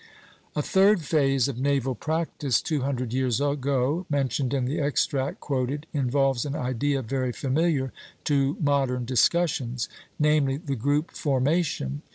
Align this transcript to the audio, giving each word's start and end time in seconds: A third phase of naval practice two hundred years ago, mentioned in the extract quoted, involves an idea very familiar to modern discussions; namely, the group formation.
A 0.55 0.63
third 0.63 1.01
phase 1.03 1.47
of 1.47 1.59
naval 1.59 1.93
practice 1.93 2.59
two 2.59 2.81
hundred 2.81 3.13
years 3.13 3.39
ago, 3.39 4.07
mentioned 4.09 4.51
in 4.51 4.65
the 4.65 4.79
extract 4.79 5.39
quoted, 5.39 5.85
involves 5.93 6.43
an 6.43 6.55
idea 6.55 7.03
very 7.03 7.31
familiar 7.31 7.93
to 8.23 8.57
modern 8.59 9.05
discussions; 9.05 9.89
namely, 10.17 10.57
the 10.57 10.75
group 10.75 11.11
formation. 11.11 12.01